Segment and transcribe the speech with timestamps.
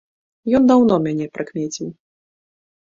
[0.59, 1.87] Ён даўно мяне прыкмеціў.